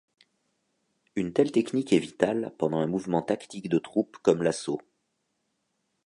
[1.15, 4.81] Une telle technique est vitale pendant un mouvement tactique de troupes comme l'assaut.